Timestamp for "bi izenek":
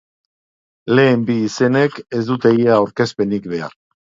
1.27-2.01